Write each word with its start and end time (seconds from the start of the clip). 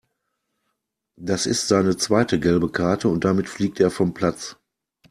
Das 1.19 1.45
ist 1.45 1.67
seine 1.67 1.95
zweite 1.95 2.39
gelbe 2.39 2.71
Karte 2.71 3.07
und 3.07 3.23
damit 3.23 3.47
fliegt 3.47 3.79
er 3.79 3.91
vom 3.91 4.15
Platz. 4.15 4.57